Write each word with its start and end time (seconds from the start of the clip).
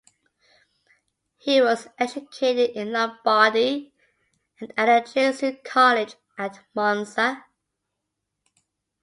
He 1.37 1.61
was 1.61 1.87
educated 1.99 2.71
in 2.71 2.91
Lombardy 2.91 3.93
and 4.59 4.73
at 4.75 5.05
the 5.05 5.13
Jesuit 5.13 5.63
college 5.63 6.15
at 6.39 6.65
Monza. 6.73 7.45